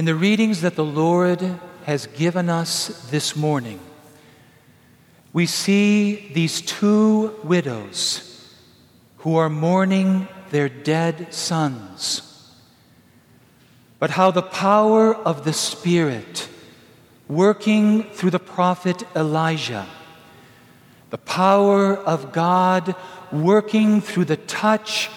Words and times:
In 0.00 0.06
the 0.06 0.14
readings 0.14 0.62
that 0.62 0.76
the 0.76 0.82
Lord 0.82 1.42
has 1.84 2.06
given 2.06 2.48
us 2.48 3.06
this 3.10 3.36
morning, 3.36 3.78
we 5.34 5.44
see 5.44 6.30
these 6.32 6.62
two 6.62 7.34
widows 7.44 8.50
who 9.18 9.36
are 9.36 9.50
mourning 9.50 10.26
their 10.48 10.70
dead 10.70 11.34
sons, 11.34 12.50
but 13.98 14.08
how 14.08 14.30
the 14.30 14.40
power 14.40 15.14
of 15.14 15.44
the 15.44 15.52
Spirit 15.52 16.48
working 17.28 18.04
through 18.04 18.30
the 18.30 18.38
prophet 18.38 19.02
Elijah, 19.14 19.86
the 21.10 21.18
power 21.18 21.94
of 21.94 22.32
God 22.32 22.94
working 23.30 24.00
through 24.00 24.24
the 24.24 24.38
touch 24.38 25.10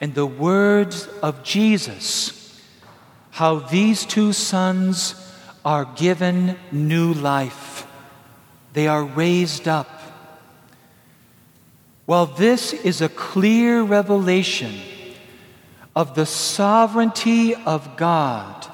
and 0.00 0.14
the 0.14 0.24
words 0.24 1.06
of 1.20 1.42
Jesus 1.42 2.41
how 3.32 3.58
these 3.58 4.04
two 4.04 4.30
sons 4.30 5.14
are 5.64 5.86
given 5.96 6.54
new 6.70 7.14
life. 7.14 7.86
They 8.74 8.86
are 8.86 9.04
raised 9.04 9.66
up. 9.66 9.88
While 12.04 12.26
this 12.26 12.74
is 12.74 13.00
a 13.00 13.08
clear 13.08 13.82
revelation 13.82 14.78
of 15.96 16.14
the 16.14 16.26
sovereignty 16.26 17.54
of 17.54 17.96
God 17.96 18.66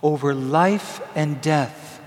over 0.00 0.32
life 0.32 1.00
and 1.16 1.40
death, 1.40 2.00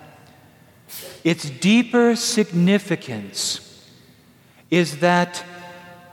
its 1.26 1.50
deeper 1.50 2.16
significance 2.16 3.86
is 4.72 5.00
that 5.00 5.44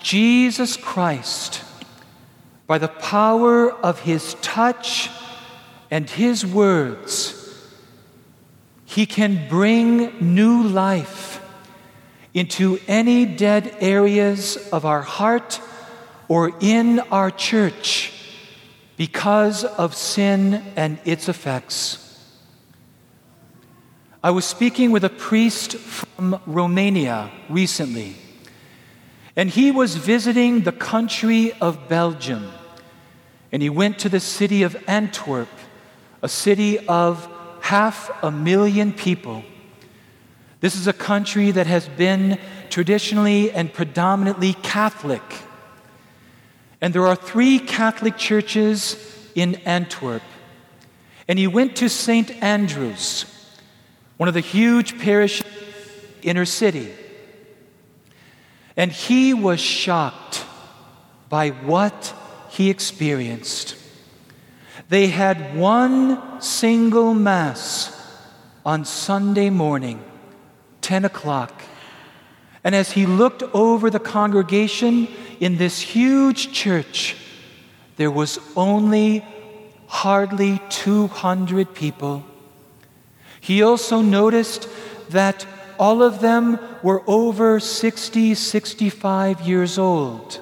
Jesus 0.02 0.76
Christ, 0.76 1.62
by 2.66 2.78
the 2.78 2.88
power 2.88 3.70
of 3.70 4.00
his 4.00 4.34
touch 4.42 5.08
and 5.94 6.10
His 6.10 6.44
words, 6.44 7.40
He 8.84 9.06
can 9.06 9.46
bring 9.48 10.34
new 10.34 10.64
life 10.64 11.40
into 12.34 12.80
any 12.88 13.24
dead 13.24 13.76
areas 13.78 14.56
of 14.72 14.84
our 14.84 15.02
heart 15.02 15.60
or 16.26 16.50
in 16.58 16.98
our 17.12 17.30
church 17.30 18.12
because 18.96 19.62
of 19.62 19.94
sin 19.94 20.64
and 20.74 20.98
its 21.04 21.28
effects. 21.28 22.00
I 24.20 24.32
was 24.32 24.44
speaking 24.44 24.90
with 24.90 25.04
a 25.04 25.10
priest 25.10 25.76
from 25.76 26.40
Romania 26.44 27.30
recently, 27.48 28.16
and 29.36 29.48
he 29.48 29.70
was 29.70 29.94
visiting 29.94 30.62
the 30.62 30.72
country 30.72 31.52
of 31.60 31.88
Belgium. 31.88 32.50
And 33.52 33.62
he 33.62 33.70
went 33.70 34.00
to 34.00 34.08
the 34.08 34.18
city 34.18 34.64
of 34.64 34.76
Antwerp 34.88 35.48
a 36.24 36.28
city 36.28 36.78
of 36.88 37.28
half 37.60 38.10
a 38.24 38.30
million 38.30 38.94
people. 38.94 39.44
This 40.60 40.74
is 40.74 40.86
a 40.86 40.92
country 40.94 41.50
that 41.50 41.66
has 41.66 41.86
been 41.86 42.40
traditionally 42.70 43.52
and 43.52 43.70
predominantly 43.70 44.54
Catholic. 44.54 45.22
And 46.80 46.94
there 46.94 47.06
are 47.06 47.14
three 47.14 47.58
Catholic 47.58 48.16
churches 48.16 48.96
in 49.34 49.56
Antwerp. 49.66 50.22
And 51.28 51.38
he 51.38 51.46
went 51.46 51.76
to 51.76 51.90
St. 51.90 52.30
Andrew's, 52.42 53.26
one 54.16 54.26
of 54.26 54.34
the 54.34 54.40
huge 54.40 54.98
parishes 54.98 55.44
inner 56.22 56.46
city. 56.46 56.90
And 58.78 58.90
he 58.90 59.34
was 59.34 59.60
shocked 59.60 60.46
by 61.28 61.50
what 61.50 62.14
he 62.48 62.70
experienced. 62.70 63.76
They 64.88 65.08
had 65.08 65.56
one 65.56 66.40
single 66.40 67.14
Mass 67.14 67.90
on 68.64 68.84
Sunday 68.84 69.50
morning, 69.50 70.02
10 70.82 71.04
o'clock. 71.04 71.62
And 72.62 72.74
as 72.74 72.92
he 72.92 73.06
looked 73.06 73.42
over 73.54 73.90
the 73.90 74.00
congregation 74.00 75.08
in 75.40 75.56
this 75.56 75.80
huge 75.80 76.52
church, 76.52 77.16
there 77.96 78.10
was 78.10 78.38
only 78.56 79.24
hardly 79.86 80.60
200 80.70 81.74
people. 81.74 82.24
He 83.40 83.62
also 83.62 84.00
noticed 84.00 84.68
that 85.10 85.46
all 85.78 86.02
of 86.02 86.20
them 86.20 86.58
were 86.82 87.02
over 87.06 87.60
60, 87.60 88.34
65 88.34 89.40
years 89.42 89.78
old. 89.78 90.40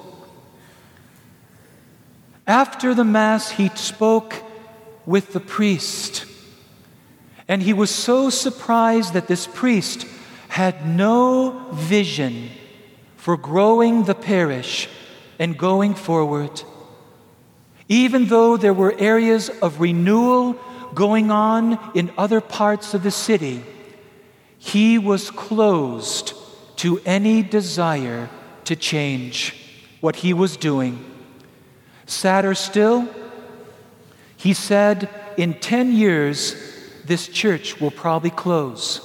After 2.45 2.93
the 2.93 3.03
Mass, 3.03 3.51
he 3.51 3.69
spoke 3.69 4.35
with 5.05 5.33
the 5.33 5.39
priest. 5.39 6.25
And 7.47 7.61
he 7.61 7.73
was 7.73 7.89
so 7.89 8.29
surprised 8.29 9.13
that 9.13 9.27
this 9.27 9.47
priest 9.47 10.07
had 10.49 10.87
no 10.87 11.69
vision 11.73 12.49
for 13.15 13.37
growing 13.37 14.03
the 14.03 14.15
parish 14.15 14.89
and 15.39 15.57
going 15.57 15.93
forward. 15.95 16.61
Even 17.89 18.27
though 18.27 18.57
there 18.57 18.73
were 18.73 18.93
areas 18.97 19.49
of 19.61 19.79
renewal 19.79 20.53
going 20.93 21.31
on 21.31 21.79
in 21.95 22.11
other 22.17 22.41
parts 22.41 22.93
of 22.93 23.03
the 23.03 23.11
city, 23.11 23.63
he 24.57 24.97
was 24.97 25.31
closed 25.31 26.33
to 26.77 27.01
any 27.05 27.41
desire 27.43 28.29
to 28.65 28.75
change 28.75 29.55
what 30.01 30.17
he 30.17 30.33
was 30.33 30.57
doing. 30.57 31.12
Sadder 32.05 32.55
still, 32.55 33.07
he 34.35 34.53
said, 34.53 35.09
in 35.37 35.53
10 35.55 35.93
years, 35.93 36.55
this 37.05 37.27
church 37.27 37.79
will 37.79 37.91
probably 37.91 38.29
close. 38.29 39.01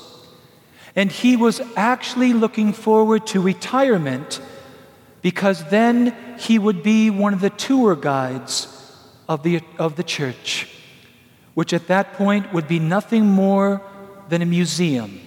And 0.97 1.11
he 1.13 1.37
was 1.37 1.61
actually 1.77 2.33
looking 2.33 2.73
forward 2.73 3.27
to 3.29 3.41
retirement 3.41 4.41
because 5.23 5.65
then 5.71 6.17
he 6.39 6.59
would 6.59 6.83
be 6.83 7.11
one 7.11 7.35
of 7.35 7.41
the 7.41 7.51
tour 7.51 7.95
guides 7.95 8.67
of 9.29 9.43
the, 9.43 9.61
of 9.79 9.97
the 9.97 10.03
church, 10.03 10.69
which 11.55 11.73
at 11.73 11.87
that 11.89 12.15
point 12.15 12.53
would 12.53 12.67
be 12.67 12.79
nothing 12.79 13.27
more 13.27 13.83
than 14.29 14.43
a 14.43 14.47
museum. 14.47 15.21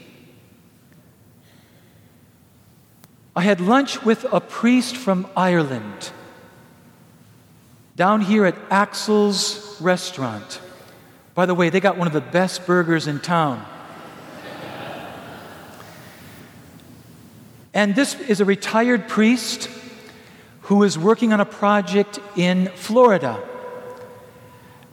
I 3.36 3.42
had 3.42 3.62
lunch 3.62 4.04
with 4.04 4.26
a 4.32 4.42
priest 4.42 4.98
from 4.98 5.28
Ireland 5.38 6.12
down 7.96 8.22
here 8.22 8.46
at 8.46 8.56
Axel's 8.70 9.78
restaurant. 9.82 10.62
By 11.34 11.46
the 11.46 11.54
way, 11.54 11.70
they 11.70 11.80
got 11.80 11.98
one 11.98 12.08
of 12.08 12.14
the 12.14 12.22
best 12.22 12.66
burgers 12.66 13.08
in 13.08 13.20
town. 13.20 13.66
And 17.74 17.96
this 17.96 18.20
is 18.20 18.42
a 18.42 18.46
retired 18.46 19.08
priest 19.08 19.70
who 20.62 20.84
is 20.84 20.98
working 20.98 21.32
on 21.32 21.40
a 21.40 21.46
project 21.46 22.20
in 22.36 22.68
Florida. 22.76 23.42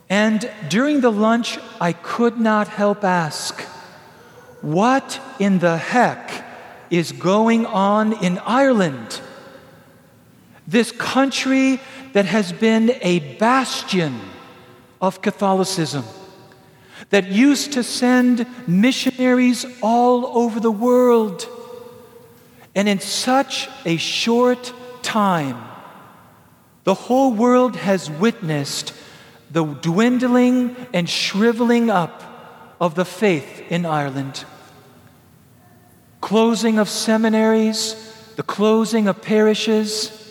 And 0.08 0.50
during 0.68 1.00
the 1.00 1.10
lunch, 1.10 1.58
I 1.80 1.92
could 1.92 2.38
not 2.38 2.68
help 2.68 3.04
ask, 3.04 3.60
what 4.62 5.20
in 5.38 5.58
the 5.58 5.76
heck 5.76 6.44
is 6.90 7.12
going 7.12 7.66
on 7.66 8.12
in 8.24 8.38
Ireland? 8.38 9.20
This 10.66 10.92
country 10.92 11.80
that 12.12 12.26
has 12.26 12.52
been 12.52 12.92
a 13.02 13.36
bastion 13.36 14.20
of 15.00 15.22
Catholicism, 15.22 16.04
that 17.10 17.28
used 17.28 17.72
to 17.74 17.82
send 17.82 18.46
missionaries 18.66 19.64
all 19.82 20.26
over 20.38 20.60
the 20.60 20.70
world. 20.70 21.48
And 22.74 22.88
in 22.88 23.00
such 23.00 23.68
a 23.84 23.96
short 23.96 24.72
time, 25.02 25.62
the 26.84 26.94
whole 26.94 27.32
world 27.32 27.76
has 27.76 28.10
witnessed 28.10 28.94
the 29.50 29.64
dwindling 29.64 30.76
and 30.92 31.08
shriveling 31.08 31.90
up 31.90 32.22
of 32.80 32.94
the 32.94 33.04
faith 33.04 33.62
in 33.70 33.86
Ireland. 33.86 34.44
Closing 36.20 36.78
of 36.78 36.88
seminaries, 36.88 37.94
the 38.36 38.42
closing 38.42 39.08
of 39.08 39.22
parishes, 39.22 40.27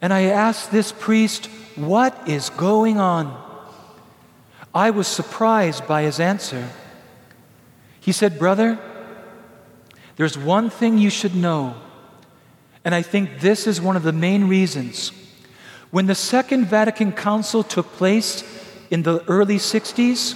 and 0.00 0.12
I 0.12 0.22
asked 0.24 0.70
this 0.70 0.92
priest, 0.92 1.46
What 1.74 2.28
is 2.28 2.50
going 2.50 2.98
on? 2.98 3.42
I 4.74 4.90
was 4.90 5.06
surprised 5.06 5.86
by 5.86 6.02
his 6.02 6.20
answer. 6.20 6.68
He 8.00 8.12
said, 8.12 8.38
Brother, 8.38 8.78
there's 10.16 10.38
one 10.38 10.70
thing 10.70 10.98
you 10.98 11.10
should 11.10 11.34
know, 11.34 11.74
and 12.84 12.94
I 12.94 13.02
think 13.02 13.40
this 13.40 13.66
is 13.66 13.80
one 13.80 13.96
of 13.96 14.02
the 14.02 14.12
main 14.12 14.48
reasons. 14.48 15.12
When 15.90 16.06
the 16.06 16.14
Second 16.14 16.66
Vatican 16.66 17.12
Council 17.12 17.62
took 17.62 17.86
place 17.92 18.44
in 18.90 19.02
the 19.02 19.24
early 19.28 19.56
60s, 19.56 20.34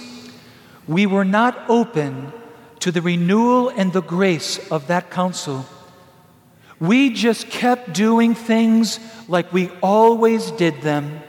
we 0.87 1.05
were 1.05 1.25
not 1.25 1.69
open 1.69 2.33
to 2.79 2.91
the 2.91 3.01
renewal 3.01 3.69
and 3.69 3.93
the 3.93 4.01
grace 4.01 4.71
of 4.71 4.87
that 4.87 5.11
council. 5.11 5.65
We 6.81 7.11
just 7.11 7.47
kept 7.51 7.93
doing 7.93 8.33
things 8.33 8.99
like 9.27 9.53
we 9.53 9.69
always 9.83 10.49
did 10.49 10.81
them. 10.81 11.21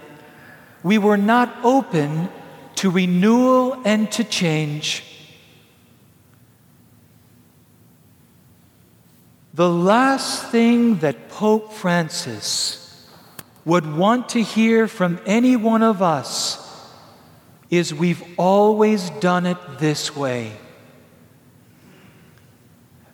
We 0.83 0.97
were 0.97 1.19
not 1.19 1.55
open 1.63 2.31
to 2.77 2.91
renewal 2.91 3.81
and 3.85 4.11
to 4.13 4.25
change. 4.25 5.05
The 9.53 9.69
last 9.69 10.51
thing 10.51 10.97
that 11.01 11.29
Pope 11.29 11.75
Francis 11.75 13.07
would 13.67 13.95
want 13.95 14.31
to 14.31 14.43
hear 14.43 14.89
from 14.89 15.21
any 15.27 15.57
one 15.57 15.83
of 15.83 16.01
us 16.01 16.59
is 17.69 17.93
we've 17.93 18.25
always 18.39 19.11
done 19.21 19.45
it 19.45 19.59
this 19.79 20.17
way. 20.17 20.57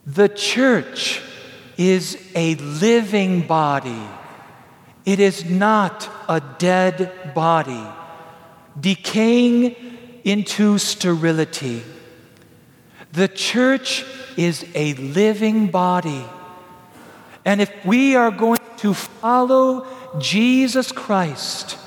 The 0.06 0.29
church 0.29 1.20
is 1.79 2.19
a 2.35 2.57
living 2.57 3.47
body. 3.47 4.03
It 5.07 5.21
is 5.21 5.45
not 5.45 6.11
a 6.29 6.43
dead 6.59 7.33
body, 7.35 7.83
decaying 8.79 9.77
into 10.25 10.77
sterility. 10.77 11.83
The 13.13 13.29
church 13.29 14.05
is 14.37 14.67
a 14.75 14.93
living 14.95 15.69
body. 15.69 16.25
And 17.45 17.63
if 17.63 17.73
we 17.87 18.17
are 18.17 18.31
going 18.31 18.59
to 18.79 18.93
follow 18.93 19.87
Jesus 20.19 20.93
Christ 20.93 21.79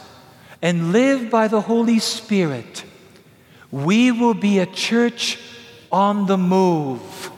and 0.61 0.91
live 0.91 1.29
by 1.29 1.47
the 1.47 1.61
Holy 1.61 1.99
Spirit, 1.99 2.83
we 3.69 4.11
will 4.11 4.33
be 4.33 4.59
a 4.59 4.65
church 4.65 5.37
on 5.91 6.25
the 6.25 6.37
move, 6.37 7.29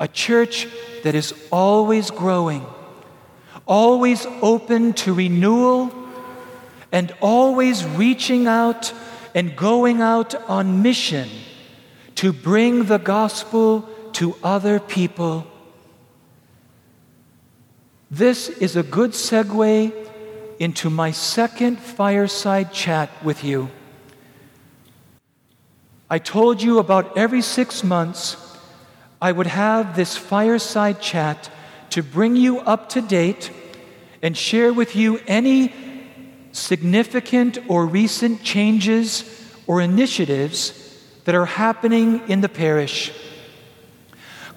a 0.00 0.08
church 0.08 0.66
that 1.02 1.14
is 1.14 1.34
always 1.50 2.10
growing, 2.10 2.64
always 3.66 4.26
open 4.42 4.92
to 4.94 5.14
renewal, 5.14 5.92
and 6.92 7.14
always 7.20 7.84
reaching 7.84 8.46
out 8.46 8.92
and 9.34 9.54
going 9.56 10.00
out 10.00 10.34
on 10.48 10.82
mission 10.82 11.28
to 12.14 12.32
bring 12.32 12.84
the 12.84 12.98
gospel 12.98 13.88
to 14.12 14.34
other 14.42 14.80
people. 14.80 15.46
This 18.10 18.48
is 18.48 18.74
a 18.74 18.82
good 18.82 19.10
segue 19.10 19.92
into 20.58 20.90
my 20.90 21.10
second 21.10 21.78
fireside 21.78 22.72
chat 22.72 23.10
with 23.22 23.44
you. 23.44 23.70
I 26.10 26.18
told 26.18 26.62
you 26.62 26.78
about 26.78 27.18
every 27.18 27.42
six 27.42 27.84
months 27.84 28.47
I 29.20 29.32
would 29.32 29.48
have 29.48 29.96
this 29.96 30.16
fireside 30.16 31.00
chat 31.00 31.50
to 31.90 32.02
bring 32.02 32.36
you 32.36 32.60
up 32.60 32.90
to 32.90 33.00
date 33.00 33.50
and 34.22 34.36
share 34.36 34.72
with 34.72 34.94
you 34.94 35.20
any 35.26 35.72
significant 36.52 37.58
or 37.68 37.86
recent 37.86 38.42
changes 38.42 39.24
or 39.66 39.80
initiatives 39.80 40.72
that 41.24 41.34
are 41.34 41.46
happening 41.46 42.28
in 42.28 42.40
the 42.40 42.48
parish. 42.48 43.12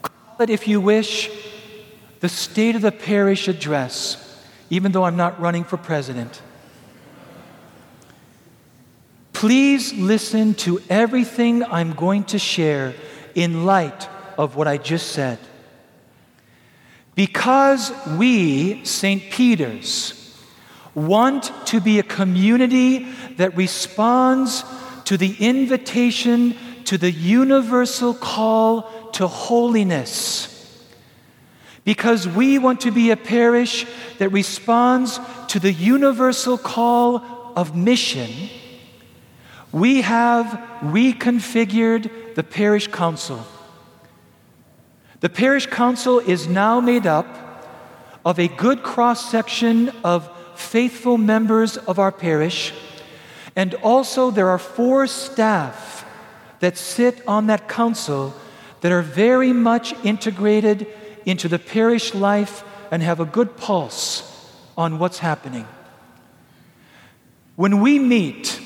Call 0.02 0.42
it, 0.42 0.50
if 0.50 0.68
you 0.68 0.80
wish, 0.80 1.30
the 2.20 2.30
State 2.30 2.76
of 2.76 2.84
the 2.84 2.92
Parish 2.92 3.48
Address, 3.48 4.46
even 4.70 4.92
though 4.92 5.04
I'm 5.04 5.18
not 5.18 5.40
running 5.40 5.64
for 5.64 5.78
president. 5.78 6.42
Please 9.34 9.92
listen 9.94 10.54
to 10.54 10.80
everything 10.88 11.64
I'm 11.64 11.94
going 11.94 12.26
to 12.26 12.38
share 12.38 12.94
in 13.34 13.66
light 13.66 14.08
of 14.38 14.56
what 14.56 14.68
I 14.68 14.78
just 14.78 15.12
said. 15.12 15.40
Because 17.16 17.92
we, 18.18 18.86
St. 18.86 19.32
Peter's, 19.32 20.18
want 20.94 21.52
to 21.68 21.80
be 21.80 22.00
a 22.00 22.04
community 22.04 23.12
that 23.38 23.56
responds 23.56 24.64
to 25.06 25.18
the 25.18 25.36
invitation 25.40 26.56
to 26.86 26.98
the 26.98 27.12
universal 27.12 28.14
call 28.14 29.10
to 29.12 29.28
holiness. 29.28 30.48
Because 31.84 32.28
we 32.28 32.60
want 32.60 32.82
to 32.82 32.92
be 32.92 33.12
a 33.12 33.18
parish 33.18 33.86
that 34.20 34.30
responds 34.30 35.20
to 35.48 35.60
the 35.60 35.72
universal 35.72 36.58
call 36.58 37.24
of 37.56 37.76
mission, 37.76 38.50
we 39.72 40.02
have 40.02 40.46
reconfigured 40.82 42.36
the 42.36 42.44
parish 42.44 42.88
council. 42.88 43.46
The 45.22 45.30
parish 45.30 45.68
council 45.68 46.18
is 46.18 46.48
now 46.48 46.80
made 46.80 47.06
up 47.06 47.28
of 48.26 48.40
a 48.40 48.48
good 48.48 48.82
cross 48.82 49.30
section 49.30 49.90
of 50.04 50.28
faithful 50.56 51.18
members 51.20 51.78
of 51.78 52.00
our 52.00 52.12
parish, 52.12 52.74
and 53.56 53.76
also 53.76 54.32
there 54.32 54.50
are 54.50 54.58
four 54.58 55.06
staff 55.06 56.06
that 56.60 56.76
sit 56.76 57.22
on 57.28 57.48
that 57.48 57.70
council 57.70 58.34
that 58.82 58.92
are 58.92 59.04
very 59.04 59.54
much 59.54 59.94
integrated 60.04 60.88
into 61.26 61.48
the 61.48 61.60
parish 61.60 62.16
life 62.16 62.64
and 62.90 63.04
have 63.04 63.20
a 63.20 63.26
good 63.26 63.56
pulse 63.58 64.28
on 64.76 64.98
what's 64.98 65.20
happening. 65.20 65.68
When 67.56 67.80
we 67.80 68.00
meet, 68.00 68.60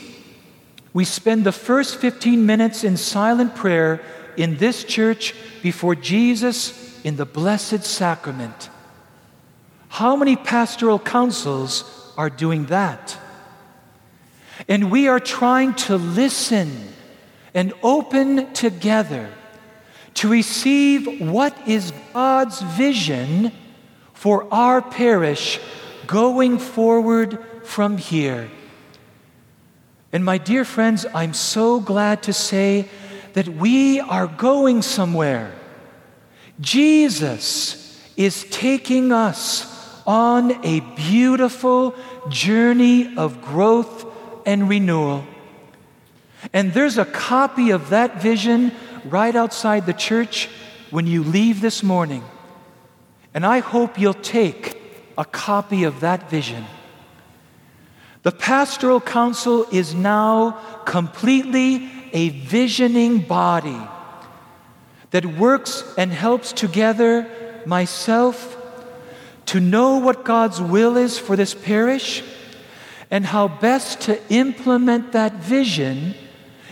we 0.93 1.03
spend 1.03 1.43
the 1.43 1.51
first 1.51 1.97
15 1.97 2.45
minutes 2.45 2.85
in 2.85 2.95
silent 2.95 3.55
prayer 3.55 4.01
in 4.37 4.57
this 4.57 4.83
church 4.83 5.33
before 5.61 5.95
Jesus 5.95 7.03
in 7.03 7.15
the 7.15 7.25
Blessed 7.25 7.83
Sacrament. 7.83 8.69
How 9.89 10.15
many 10.15 10.35
pastoral 10.35 10.99
councils 10.99 12.13
are 12.17 12.29
doing 12.29 12.65
that? 12.65 13.17
And 14.67 14.91
we 14.91 15.07
are 15.07 15.19
trying 15.19 15.73
to 15.75 15.97
listen 15.97 16.71
and 17.53 17.73
open 17.83 18.51
together 18.53 19.29
to 20.15 20.29
receive 20.29 21.21
what 21.21 21.55
is 21.67 21.91
God's 22.13 22.61
vision 22.61 23.51
for 24.13 24.51
our 24.53 24.81
parish 24.81 25.59
going 26.07 26.57
forward 26.57 27.37
from 27.63 27.97
here. 27.97 28.49
And 30.11 30.23
my 30.23 30.37
dear 30.37 30.63
friends, 30.63 31.05
I'm 31.13 31.33
so 31.33 31.79
glad 31.79 32.23
to 32.23 32.33
say 32.33 32.87
that 33.35 33.49
we 33.49 33.99
are 33.99 34.27
going 34.27 34.81
somewhere. 34.81 35.53
Jesus 36.61 38.01
is 38.15 38.45
taking 38.45 39.11
us 39.11 40.01
on 40.07 40.65
a 40.65 40.79
beautiful 40.95 41.93
journey 42.29 43.17
of 43.17 43.41
growth 43.41 44.05
and 44.45 44.69
renewal. 44.69 45.25
And 46.53 46.73
there's 46.73 46.97
a 46.97 47.03
copy 47.03 47.71
of 47.71 47.89
that 47.89 48.21
vision 48.21 48.71
right 49.03 49.35
outside 49.35 49.85
the 49.85 49.93
church 49.93 50.47
when 50.89 51.05
you 51.05 51.21
leave 51.21 51.59
this 51.59 51.83
morning. 51.83 52.23
And 53.33 53.45
I 53.45 53.59
hope 53.59 53.99
you'll 53.99 54.13
take 54.13 54.81
a 55.17 55.25
copy 55.25 55.83
of 55.83 55.99
that 55.99 56.29
vision. 56.29 56.63
The 58.23 58.31
pastoral 58.31 59.01
council 59.01 59.67
is 59.73 59.93
now 59.93 60.51
completely 60.85 61.91
a 62.15 62.29
visioning 62.29 63.19
body 63.19 63.77
that 65.11 65.25
works 65.25 65.83
and 65.97 66.13
helps 66.13 66.53
together 66.53 67.29
myself 67.65 68.57
to 69.45 69.59
know 69.59 69.97
what 69.97 70.23
God's 70.23 70.61
will 70.61 70.95
is 70.95 71.19
for 71.19 71.35
this 71.35 71.53
parish 71.53 72.23
and 73.11 73.25
how 73.25 73.49
best 73.49 73.99
to 74.01 74.17
implement 74.33 75.11
that 75.11 75.33
vision 75.33 76.15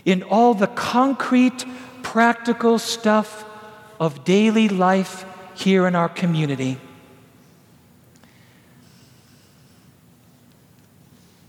in 0.05 0.23
all 0.23 0.53
the 0.53 0.67
concrete, 0.67 1.65
practical 2.03 2.79
stuff 2.79 3.45
of 3.99 4.23
daily 4.23 4.69
life 4.69 5.25
here 5.55 5.85
in 5.87 5.93
our 5.93 6.09
community. 6.09 6.77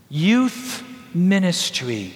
Youth 0.09 0.83
ministry 1.13 2.13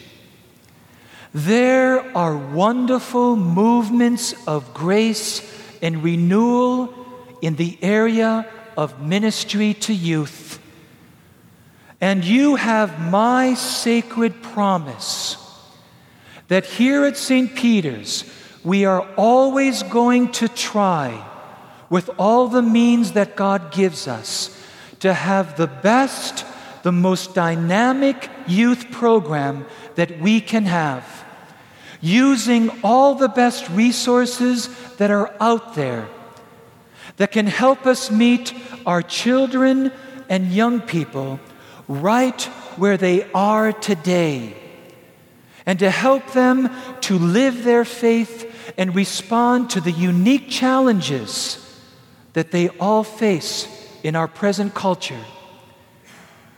there 1.34 2.18
are 2.18 2.36
wonderful 2.36 3.36
movements 3.36 4.34
of 4.48 4.74
grace 4.74 5.42
and 5.82 6.04
renewal 6.04 6.94
in 7.42 7.56
the 7.56 7.78
area 7.82 8.48
of 8.76 9.02
ministry 9.02 9.74
to 9.76 9.94
youth. 9.94 10.60
And 12.02 12.24
you 12.24 12.56
have 12.56 13.00
my 13.00 13.54
sacred 13.54 14.42
promise 14.42 15.38
that 16.48 16.66
here 16.66 17.06
at 17.06 17.18
St. 17.18 17.56
Peter's, 17.56 18.24
we 18.64 18.86
are 18.86 19.08
always 19.16 19.84
going 19.84 20.32
to 20.32 20.48
try, 20.48 21.26
with 21.90 22.10
all 22.18 22.48
the 22.48 22.62
means 22.62 23.12
that 23.12 23.36
God 23.36 23.72
gives 23.72 24.08
us, 24.08 24.56
to 25.02 25.14
have 25.14 25.58
the 25.58 25.68
best, 25.68 26.46
the 26.84 26.92
most 26.92 27.36
dynamic 27.36 28.30
youth 28.48 28.90
program 28.92 29.66
that 29.96 30.20
we 30.20 30.42
can 30.42 30.66
have 30.66 31.19
using 32.02 32.72
all 32.84 33.16
the 33.16 33.28
best 33.28 33.70
resources 33.70 34.70
that 34.98 35.12
are 35.12 35.34
out 35.40 35.76
there 35.76 36.08
that 37.18 37.32
can 37.32 37.48
help 37.48 37.86
us 37.86 38.10
meet 38.10 38.54
our 38.86 39.02
children 39.02 39.92
and 40.30 40.54
young 40.54 40.80
people 40.80 41.40
right 41.88 42.42
where 42.78 42.98
they 42.98 43.30
are 43.34 43.72
today. 43.74 44.56
and 45.66 45.78
to 45.78 45.92
help 45.92 46.34
them 46.34 46.68
to 47.00 47.20
live 47.20 47.64
their 47.64 47.86
faith 47.86 48.74
and 48.76 48.96
respond 48.96 49.70
to 49.70 49.80
the 49.80 49.92
unique 49.92 50.50
challenges 50.50 51.60
that 52.34 52.50
they 52.50 52.70
all 52.80 53.04
face 53.04 53.68
in 54.02 54.16
our 54.16 54.28
present 54.28 54.74
culture. 54.74 55.24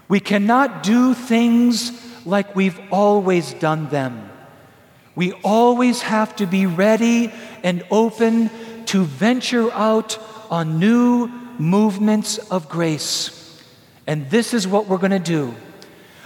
We 0.07 0.21
cannot 0.21 0.81
do 0.81 1.13
things 1.13 1.91
like 2.25 2.55
we've 2.55 2.79
always 2.89 3.53
done 3.55 3.89
them. 3.89 4.30
We 5.21 5.33
always 5.43 6.01
have 6.01 6.35
to 6.37 6.47
be 6.47 6.65
ready 6.65 7.31
and 7.61 7.83
open 7.91 8.49
to 8.87 9.03
venture 9.03 9.71
out 9.71 10.17
on 10.49 10.79
new 10.79 11.27
movements 11.59 12.39
of 12.39 12.67
grace. 12.67 13.61
And 14.07 14.27
this 14.31 14.51
is 14.55 14.67
what 14.67 14.87
we're 14.87 14.97
going 14.97 15.11
to 15.11 15.19
do. 15.19 15.53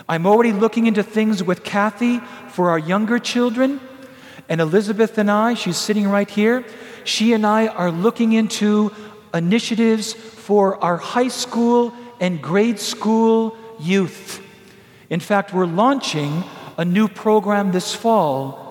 I'm 0.07 0.25
already 0.25 0.53
looking 0.53 0.85
into 0.85 1.03
things 1.03 1.43
with 1.43 1.65
Kathy 1.65 2.19
for 2.47 2.69
our 2.69 2.79
younger 2.79 3.19
children. 3.19 3.81
And 4.47 4.61
Elizabeth 4.61 5.17
and 5.17 5.29
I, 5.29 5.55
she's 5.55 5.75
sitting 5.75 6.07
right 6.07 6.29
here, 6.29 6.63
she 7.03 7.33
and 7.33 7.45
I 7.45 7.67
are 7.67 7.91
looking 7.91 8.31
into 8.31 8.93
initiatives 9.33 10.13
for 10.13 10.81
our 10.81 10.95
high 10.95 11.27
school 11.27 11.93
and 12.21 12.41
grade 12.41 12.79
school 12.79 13.57
youth. 13.77 14.41
In 15.09 15.19
fact, 15.19 15.53
we're 15.53 15.65
launching 15.65 16.45
a 16.77 16.85
new 16.85 17.09
program 17.09 17.73
this 17.73 17.93
fall 17.93 18.64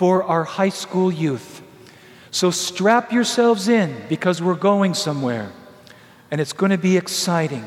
for 0.00 0.24
our 0.24 0.44
high 0.44 0.70
school 0.70 1.12
youth. 1.12 1.60
So 2.30 2.50
strap 2.50 3.12
yourselves 3.12 3.68
in 3.68 3.94
because 4.08 4.40
we're 4.40 4.54
going 4.54 4.94
somewhere 4.94 5.52
and 6.30 6.40
it's 6.40 6.54
going 6.54 6.70
to 6.70 6.78
be 6.78 6.96
exciting. 6.96 7.66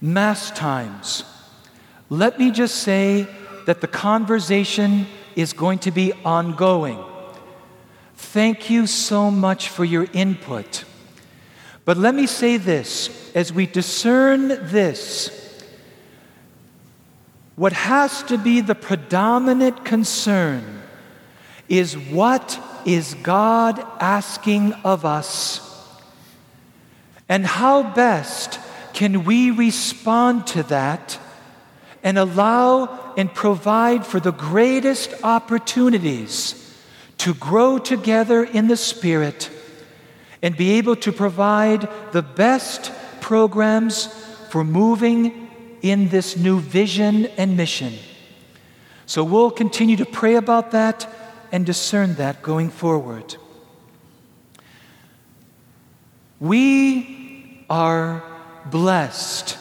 Mass 0.00 0.52
times. 0.52 1.24
Let 2.08 2.38
me 2.38 2.52
just 2.52 2.76
say 2.76 3.26
that 3.66 3.80
the 3.80 3.88
conversation 3.88 5.08
is 5.34 5.52
going 5.52 5.80
to 5.80 5.90
be 5.90 6.12
ongoing. 6.24 7.02
Thank 8.14 8.70
you 8.70 8.86
so 8.86 9.32
much 9.32 9.68
for 9.68 9.84
your 9.84 10.06
input. 10.12 10.84
But 11.84 11.96
let 11.96 12.14
me 12.14 12.28
say 12.28 12.56
this 12.56 13.34
as 13.34 13.52
we 13.52 13.66
discern 13.66 14.46
this, 14.46 15.41
what 17.56 17.72
has 17.72 18.22
to 18.24 18.38
be 18.38 18.60
the 18.60 18.74
predominant 18.74 19.84
concern 19.84 20.82
is 21.68 21.96
what 21.96 22.58
is 22.84 23.14
God 23.22 23.78
asking 24.00 24.72
of 24.84 25.04
us? 25.04 25.68
And 27.28 27.46
how 27.46 27.94
best 27.94 28.58
can 28.92 29.24
we 29.24 29.50
respond 29.50 30.46
to 30.48 30.62
that 30.64 31.18
and 32.02 32.18
allow 32.18 33.14
and 33.16 33.32
provide 33.32 34.04
for 34.04 34.20
the 34.20 34.32
greatest 34.32 35.14
opportunities 35.22 36.58
to 37.18 37.34
grow 37.34 37.78
together 37.78 38.42
in 38.42 38.68
the 38.68 38.76
Spirit 38.76 39.50
and 40.42 40.56
be 40.56 40.72
able 40.72 40.96
to 40.96 41.12
provide 41.12 41.88
the 42.12 42.22
best 42.22 42.92
programs 43.20 44.06
for 44.50 44.64
moving 44.64 45.41
in 45.82 46.08
this 46.08 46.36
new 46.36 46.60
vision 46.60 47.26
and 47.36 47.56
mission. 47.56 47.92
So 49.06 49.24
we'll 49.24 49.50
continue 49.50 49.96
to 49.96 50.06
pray 50.06 50.36
about 50.36 50.70
that 50.70 51.06
and 51.50 51.66
discern 51.66 52.14
that 52.14 52.40
going 52.40 52.70
forward. 52.70 53.36
We 56.40 57.64
are 57.68 58.22
blessed 58.66 59.58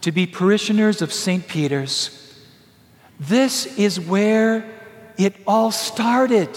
to 0.00 0.12
be 0.12 0.26
parishioners 0.26 1.02
of 1.02 1.12
St. 1.12 1.46
Peter's. 1.46 2.14
This 3.20 3.66
is 3.78 4.00
where 4.00 4.64
it 5.16 5.34
all 5.46 5.70
started. 5.70 6.48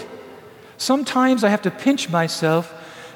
Sometimes 0.77 1.43
I 1.43 1.49
have 1.49 1.63
to 1.63 1.71
pinch 1.71 2.09
myself 2.09 2.73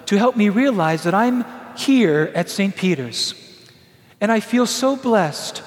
to 0.07 0.17
help 0.17 0.35
me 0.35 0.49
realize 0.49 1.03
that 1.03 1.13
I'm 1.13 1.45
here 1.77 2.31
at 2.35 2.49
St. 2.49 2.75
Peter's. 2.75 3.33
And 4.21 4.31
I 4.31 4.39
feel 4.39 4.65
so 4.65 4.95
blessed 4.95 5.61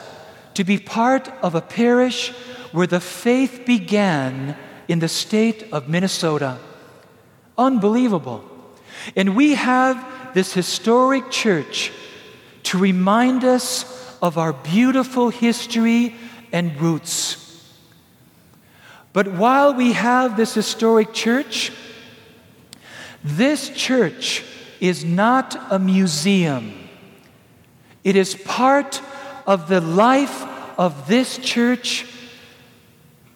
to 0.58 0.64
be 0.64 0.76
part 0.76 1.28
of 1.40 1.54
a 1.54 1.60
parish 1.60 2.30
where 2.72 2.88
the 2.88 2.98
faith 2.98 3.62
began 3.64 4.56
in 4.88 4.98
the 4.98 5.06
state 5.06 5.62
of 5.70 5.88
Minnesota. 5.88 6.58
Unbelievable. 7.56 8.44
And 9.14 9.36
we 9.36 9.54
have 9.54 10.34
this 10.34 10.52
historic 10.52 11.30
church 11.30 11.92
to 12.64 12.76
remind 12.76 13.44
us 13.44 14.18
of 14.20 14.36
our 14.36 14.52
beautiful 14.52 15.28
history 15.28 16.16
and 16.50 16.76
roots. 16.80 17.72
But 19.12 19.28
while 19.28 19.74
we 19.74 19.92
have 19.92 20.36
this 20.36 20.54
historic 20.54 21.12
church, 21.12 21.70
this 23.22 23.68
church 23.68 24.42
is 24.80 25.04
not 25.04 25.56
a 25.70 25.78
museum. 25.78 26.74
It 28.02 28.16
is 28.16 28.34
part 28.34 29.00
of 29.46 29.68
the 29.68 29.80
life 29.80 30.47
of 30.78 31.08
this 31.08 31.36
church, 31.38 32.06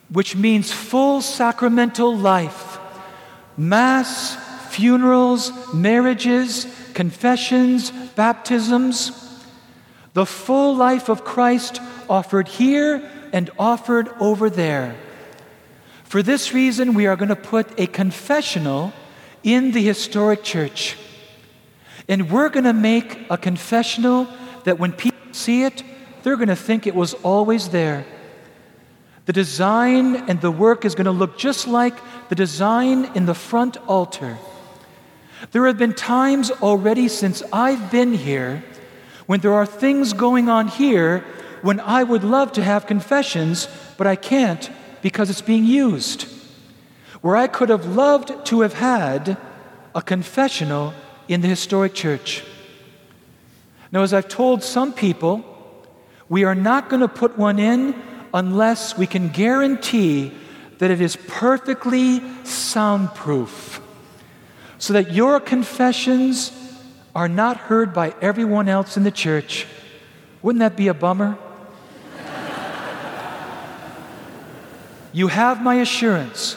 which 0.09 0.37
means 0.37 0.73
full 0.73 1.21
sacramental 1.21 2.17
life 2.17 2.79
Mass, 3.55 4.37
funerals, 4.71 5.53
marriages, 5.75 6.67
confessions, 6.95 7.91
baptisms. 7.91 9.13
The 10.15 10.25
full 10.25 10.75
life 10.75 11.11
of 11.11 11.23
Christ 11.23 11.81
offered 12.09 12.49
here 12.49 13.11
and 13.33 13.51
offered 13.59 14.09
over 14.21 14.49
there. 14.49 14.97
For 16.05 16.23
this 16.23 16.55
reason, 16.55 16.95
we 16.95 17.07
are 17.07 17.17
going 17.17 17.29
to 17.29 17.37
put 17.37 17.79
a 17.79 17.87
confessional 17.87 18.93
in 19.43 19.73
the 19.73 19.83
historic 19.83 20.43
church. 20.43 20.97
And 22.09 22.31
we're 22.31 22.49
going 22.49 22.65
to 22.65 22.73
make 22.73 23.31
a 23.31 23.37
confessional 23.37 24.29
that 24.65 24.79
when 24.79 24.93
people 24.93 25.33
see 25.33 25.65
it, 25.65 25.83
they're 26.23 26.37
going 26.37 26.49
to 26.49 26.57
think 26.57 26.87
it 26.87 26.95
was 26.95 27.15
always 27.15 27.69
there. 27.71 28.05
The 29.27 29.33
design 29.33 30.17
and 30.29 30.41
the 30.41 30.51
work 30.51 30.85
is 30.85 30.95
going 30.95 31.05
to 31.07 31.13
look 31.13 31.39
just 31.39 31.69
like 31.69 31.95
the 32.29 32.35
design 32.35 33.11
in 33.15 33.27
the 33.27 33.35
front 33.35 33.77
altar. 33.87 34.39
There 35.53 35.67
have 35.67 35.79
been 35.79 35.95
times 35.95 36.51
already 36.51 37.09
since 37.09 37.43
I've 37.53 37.91
been 37.91 38.13
here 38.13 38.65
when 39.27 39.41
there 39.41 39.55
are 39.55 39.67
things 39.67 40.13
going 40.13 40.49
on 40.49 40.69
here 40.69 41.25
when 41.63 41.79
I 41.81 42.03
would 42.03 42.25
love 42.25 42.53
to 42.53 42.63
have 42.63 42.87
confessions, 42.87 43.69
but 43.97 44.07
I 44.07 44.17
can't 44.17 44.71
because 45.03 45.31
it's 45.31 45.43
being 45.43 45.65
used 45.65 46.27
where 47.23 47.37
I 47.37 47.47
could 47.47 47.71
have 47.71 47.87
loved 47.87 48.47
to 48.47 48.61
have 48.61 48.75
had 48.75 49.39
a 49.95 50.03
confessional 50.03 50.93
in 51.29 51.41
the 51.41 51.49
historic 51.49 51.95
church. 51.95 52.45
Now, 53.91 54.03
as 54.03 54.13
I've 54.13 54.29
told 54.29 54.63
some 54.63 54.93
people, 54.93 55.45
we 56.33 56.45
are 56.45 56.55
not 56.55 56.89
going 56.89 57.01
to 57.01 57.09
put 57.09 57.37
one 57.37 57.59
in 57.59 57.95
unless 58.33 58.97
we 58.97 59.07
can 59.07 59.29
guarantee 59.29 60.33
that 60.79 60.91
it 60.91 60.99
is 60.99 61.15
perfectly 61.29 62.23
soundproof, 62.43 63.83
so 64.79 64.95
that 64.95 65.13
your 65.13 65.39
confessions 65.39 66.51
are 67.15 67.29
not 67.29 67.59
heard 67.59 67.93
by 67.93 68.15
everyone 68.23 68.67
else 68.67 68.97
in 68.97 69.03
the 69.03 69.11
church. 69.11 69.67
Wouldn't 70.41 70.61
that 70.61 70.75
be 70.75 70.89
a 70.89 70.95
bummer? 70.95 71.37
you 75.13 75.27
have 75.27 75.63
my 75.63 75.75
assurance 75.75 76.57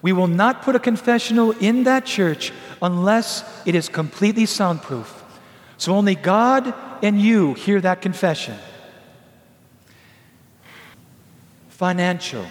we 0.00 0.14
will 0.14 0.26
not 0.26 0.62
put 0.62 0.74
a 0.74 0.78
confessional 0.78 1.50
in 1.50 1.84
that 1.84 2.06
church 2.06 2.50
unless 2.80 3.44
it 3.66 3.74
is 3.74 3.90
completely 3.90 4.46
soundproof. 4.46 5.22
So 5.76 5.94
only 5.94 6.14
God 6.14 6.72
and 7.02 7.20
you 7.20 7.52
hear 7.52 7.78
that 7.82 8.00
confession. 8.00 8.56
Financial. 11.76 12.46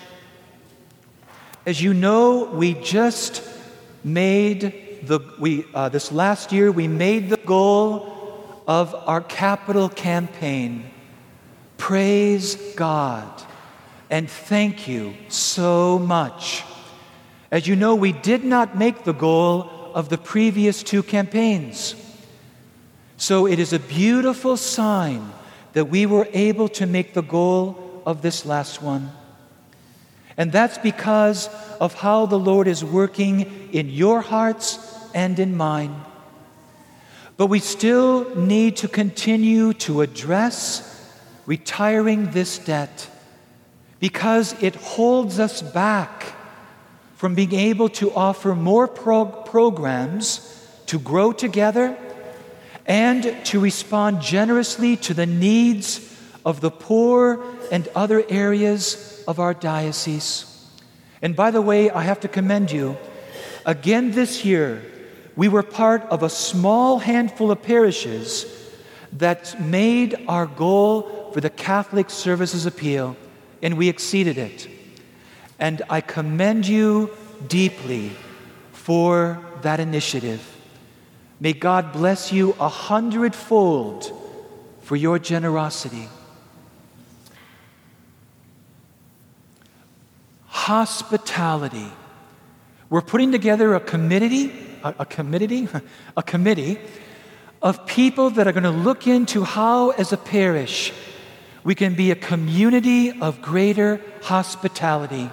As 1.66 1.82
you 1.82 1.96
know, 1.96 2.44
we 2.44 2.76
just 2.76 3.42
made 4.04 5.00
the, 5.02 5.20
we, 5.40 5.66
uh, 5.74 5.90
this 5.90 6.12
last 6.12 6.52
year, 6.52 6.72
we 6.72 6.88
made 6.88 7.32
the 7.32 7.38
goal 7.38 8.62
of 8.68 8.94
our 9.08 9.22
capital 9.22 9.90
campaign. 9.90 10.92
Praise 11.78 12.54
God 12.76 13.28
and 14.12 14.30
thank 14.30 14.88
you 14.88 15.16
so 15.28 15.98
much. 15.98 16.64
As 17.50 17.68
you 17.68 17.76
know, 17.76 17.96
we 17.96 18.12
did 18.12 18.44
not 18.44 18.78
make 18.78 19.06
the 19.06 19.14
goal 19.14 19.92
of 19.96 20.10
the 20.10 20.20
previous 20.20 20.84
two 20.84 21.02
campaigns. 21.02 21.96
So 23.18 23.48
it 23.48 23.58
is 23.58 23.74
a 23.74 23.80
beautiful 23.80 24.56
sign 24.56 25.34
that 25.74 25.86
we 25.86 26.06
were 26.06 26.28
able 26.32 26.70
to 26.70 26.86
make 26.86 27.16
the 27.16 27.24
goal 27.24 27.85
of 28.06 28.22
this 28.22 28.46
last 28.46 28.82
one. 28.82 29.12
And 30.38 30.52
that's 30.52 30.78
because 30.78 31.50
of 31.80 31.94
how 31.94 32.26
the 32.26 32.40
Lord 32.40 32.68
is 32.68 32.84
working 32.84 33.70
in 33.72 33.90
your 33.90 34.22
hearts 34.22 34.80
and 35.14 35.40
in 35.40 35.56
mine. 35.56 35.96
But 37.38 37.48
we 37.48 37.60
still 37.60 38.36
need 38.36 38.78
to 38.78 38.88
continue 38.88 39.74
to 39.74 40.02
address 40.02 40.92
retiring 41.46 42.32
this 42.32 42.60
debt. 42.60 43.10
because 44.00 44.54
it 44.62 44.76
holds 44.76 45.40
us 45.40 45.62
back 45.62 46.36
from 47.16 47.34
being 47.34 47.54
able 47.54 47.90
to 47.90 48.14
offer 48.14 48.54
more 48.54 48.88
prog- 48.88 49.46
programs 49.46 50.42
to 50.86 51.00
grow 51.00 51.32
together 51.32 51.98
and 52.86 53.36
to 53.46 53.60
respond 53.60 54.22
generously 54.22 54.96
to 54.96 55.14
the 55.14 55.26
needs 55.26 55.98
of 56.46 56.62
the 56.62 56.72
poor 56.72 57.44
and 57.72 57.88
other 57.96 58.24
areas 58.30 59.24
of 59.28 59.40
our 59.40 59.54
diocese. 59.54 60.46
And 61.22 61.36
by 61.36 61.52
the 61.52 61.62
way, 61.62 61.90
I 61.90 62.04
have 62.04 62.20
to 62.22 62.28
commend 62.28 62.72
you. 62.72 62.98
Again 63.66 64.12
this 64.12 64.46
year, 64.46 64.84
we 65.36 65.48
were 65.48 65.64
part 65.64 66.04
of 66.04 66.22
a 66.24 66.30
small 66.30 67.00
handful 67.00 67.52
of 67.52 67.62
parishes 67.64 68.46
that 69.14 69.60
made 69.60 70.16
our 70.28 70.46
goal 70.46 71.32
for 71.34 71.42
the 71.42 71.50
Catholic 71.50 72.10
Services 72.10 72.66
Appeal, 72.66 73.18
and 73.62 73.78
we 73.78 73.90
exceeded 73.90 74.38
it. 74.38 74.70
And 75.60 75.82
I 75.90 76.02
commend 76.02 76.68
you 76.68 77.10
deeply 77.48 78.12
for 78.72 79.42
that 79.62 79.80
initiative. 79.80 80.56
May 81.40 81.54
God 81.54 81.92
bless 81.92 82.32
you 82.32 82.56
a 82.60 82.70
hundredfold 82.70 84.12
for 84.82 84.96
your 84.96 85.18
generosity. 85.18 86.08
Hospitality. 90.66 91.92
We're 92.90 93.02
putting 93.02 93.32
together 93.32 93.74
a 93.76 93.80
committee, 93.80 94.52
a, 94.84 94.96
a 95.00 95.06
committee, 95.06 95.68
a 96.18 96.24
committee 96.24 96.80
of 97.62 97.86
people 97.86 98.30
that 98.32 98.48
are 98.48 98.52
going 98.52 98.64
to 98.64 98.70
look 98.72 99.08
into 99.08 99.44
how, 99.44 99.92
as 99.92 100.14
a 100.14 100.18
parish, 100.18 100.94
we 101.64 101.76
can 101.76 101.96
be 101.96 102.12
a 102.12 102.16
community 102.16 103.20
of 103.22 103.42
greater 103.42 104.00
hospitality. 104.22 105.30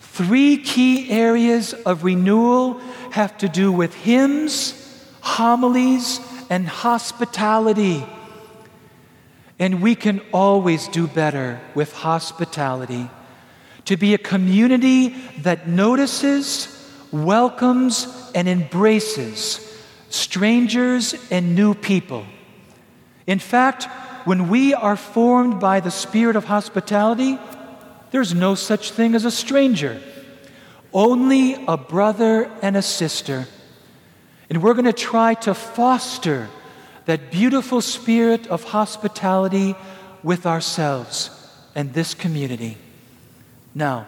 Three 0.00 0.56
key 0.58 1.10
areas 1.10 1.72
of 1.72 2.04
renewal 2.04 2.80
have 3.10 3.36
to 3.38 3.48
do 3.48 3.72
with 3.72 3.94
hymns 3.94 4.86
homilies, 5.26 6.20
and 6.48 6.68
hospitality. 6.68 8.06
And 9.58 9.82
we 9.82 9.96
can 9.96 10.20
always 10.32 10.86
do 10.88 11.08
better 11.08 11.60
with 11.74 11.92
hospitality. 11.92 13.10
To 13.86 13.96
be 13.96 14.14
a 14.14 14.18
community 14.18 15.08
that 15.42 15.68
notices, 15.68 16.68
welcomes, 17.10 18.30
and 18.34 18.48
embraces 18.48 19.62
strangers 20.08 21.14
and 21.30 21.54
new 21.54 21.74
people. 21.74 22.24
In 23.26 23.38
fact, 23.38 23.84
when 24.26 24.48
we 24.48 24.74
are 24.74 24.96
formed 24.96 25.60
by 25.60 25.80
the 25.80 25.90
spirit 25.90 26.36
of 26.36 26.44
hospitality, 26.44 27.38
there's 28.10 28.34
no 28.34 28.54
such 28.54 28.92
thing 28.92 29.14
as 29.14 29.24
a 29.24 29.30
stranger, 29.30 30.00
only 30.92 31.54
a 31.66 31.76
brother 31.76 32.50
and 32.62 32.76
a 32.76 32.82
sister. 32.82 33.46
And 34.48 34.62
we're 34.62 34.74
going 34.74 34.84
to 34.84 34.92
try 34.92 35.34
to 35.34 35.54
foster 35.54 36.48
that 37.04 37.30
beautiful 37.30 37.80
spirit 37.80 38.46
of 38.46 38.64
hospitality 38.64 39.74
with 40.22 40.46
ourselves 40.46 41.30
and 41.74 41.92
this 41.92 42.14
community. 42.14 42.78
Now, 43.76 44.06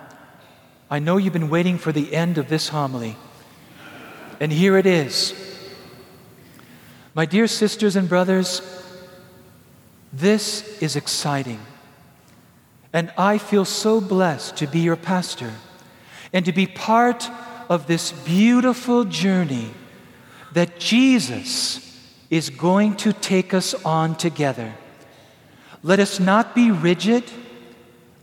I 0.91 0.99
know 0.99 1.19
you've 1.19 1.35
been 1.35 1.51
waiting 1.51 1.77
for 1.77 1.93
the 1.93 2.15
end 2.15 2.39
of 2.39 2.49
this 2.49 2.71
homily, 2.71 3.17
and 4.41 4.51
here 4.51 4.79
it 4.79 4.87
is. 4.87 5.35
My 7.13 7.27
dear 7.27 7.47
sisters 7.47 7.95
and 7.95 8.09
brothers, 8.09 8.63
this 10.11 10.81
is 10.81 10.97
exciting. 10.97 11.61
And 12.95 13.13
I 13.19 13.37
feel 13.37 13.67
so 13.67 14.01
blessed 14.01 14.57
to 14.57 14.67
be 14.67 14.79
your 14.79 14.97
pastor 14.97 15.53
and 16.33 16.47
to 16.47 16.53
be 16.53 16.67
part 16.67 17.29
of 17.69 17.87
this 17.87 18.13
beautiful 18.13 19.05
journey 19.05 19.71
that 20.55 20.79
Jesus 20.79 22.09
is 22.31 22.49
going 22.49 22.97
to 22.97 23.13
take 23.13 23.53
us 23.53 23.75
on 23.85 24.15
together. 24.15 24.73
Let 25.83 26.01
us 26.01 26.19
not 26.19 26.55
be 26.55 26.71
rigid. 26.71 27.25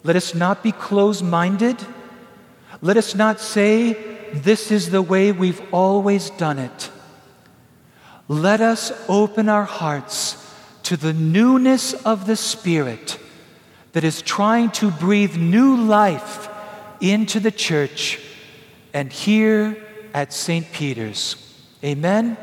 Let 0.06 0.16
us 0.16 0.36
not 0.36 0.62
be 0.62 0.72
closed 0.72 1.26
minded. 1.26 1.84
Let 2.80 2.96
us 2.96 3.16
not 3.16 3.40
say, 3.40 3.94
this 4.34 4.72
is 4.72 4.92
the 4.92 5.02
way 5.02 5.32
we've 5.32 5.62
always 5.74 6.30
done 6.30 6.60
it. 6.60 6.92
Let 8.28 8.62
us 8.62 8.92
open 9.10 9.50
our 9.50 9.64
hearts 9.64 10.38
to 10.84 10.96
the 10.96 11.12
newness 11.12 11.94
of 12.06 12.28
the 12.28 12.36
Spirit 12.36 13.18
that 13.94 14.04
is 14.04 14.22
trying 14.22 14.70
to 14.72 14.92
breathe 14.92 15.38
new 15.38 15.76
life 15.76 16.50
into 17.02 17.40
the 17.40 17.50
church 17.50 18.20
and 18.94 19.12
here 19.12 19.76
at 20.14 20.32
St. 20.32 20.72
Peter's. 20.72 21.36
Amen. 21.84 22.38